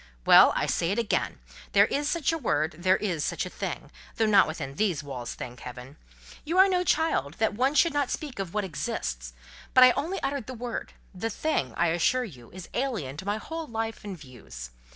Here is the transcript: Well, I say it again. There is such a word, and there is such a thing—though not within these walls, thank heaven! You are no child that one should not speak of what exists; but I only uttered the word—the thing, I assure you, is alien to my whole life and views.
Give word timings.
Well, 0.25 0.51
I 0.55 0.65
say 0.65 0.89
it 0.89 0.97
again. 0.97 1.37
There 1.73 1.85
is 1.85 2.09
such 2.09 2.33
a 2.33 2.37
word, 2.39 2.73
and 2.73 2.83
there 2.83 2.97
is 2.97 3.23
such 3.23 3.45
a 3.45 3.51
thing—though 3.51 4.25
not 4.25 4.47
within 4.47 4.73
these 4.73 5.03
walls, 5.03 5.35
thank 5.35 5.59
heaven! 5.59 5.95
You 6.43 6.57
are 6.57 6.67
no 6.67 6.83
child 6.83 7.35
that 7.35 7.53
one 7.53 7.75
should 7.75 7.93
not 7.93 8.09
speak 8.09 8.39
of 8.39 8.51
what 8.51 8.63
exists; 8.63 9.33
but 9.75 9.83
I 9.83 9.91
only 9.91 10.19
uttered 10.23 10.47
the 10.47 10.55
word—the 10.55 11.29
thing, 11.29 11.75
I 11.77 11.89
assure 11.89 12.23
you, 12.23 12.49
is 12.49 12.67
alien 12.73 13.15
to 13.17 13.27
my 13.27 13.37
whole 13.37 13.67
life 13.67 14.03
and 14.03 14.17
views. 14.17 14.71